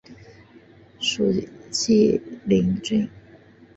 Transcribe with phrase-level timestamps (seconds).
[0.99, 1.31] 属
[1.69, 3.07] 晋陵郡。